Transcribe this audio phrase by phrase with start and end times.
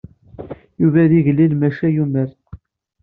[0.81, 2.29] Yuba d igellil maca yumer.